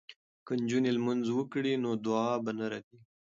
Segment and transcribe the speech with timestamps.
[0.45, 2.99] که نجونې لمونځ وکړي نو دعا به نه ردیږي.